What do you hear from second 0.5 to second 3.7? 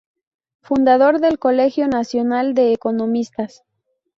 Fundador del Colegio Nacional de Economistas.